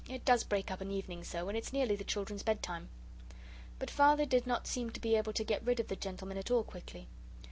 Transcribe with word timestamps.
It 0.09 0.25
does 0.25 0.43
break 0.43 0.71
up 0.71 0.81
an 0.81 0.89
evening 0.89 1.23
so, 1.23 1.47
and 1.47 1.55
it's 1.55 1.71
nearly 1.71 1.95
the 1.95 2.03
children's 2.03 2.41
bedtime." 2.41 2.89
But 3.77 3.91
Father 3.91 4.25
did 4.25 4.47
not 4.47 4.65
seem 4.65 4.89
to 4.89 4.99
be 4.99 5.15
able 5.15 5.33
to 5.33 5.43
get 5.43 5.63
rid 5.63 5.79
of 5.79 5.89
the 5.89 5.95
gentlemen 5.95 6.39
at 6.39 6.49
all 6.49 6.63
quickly. 6.63 7.07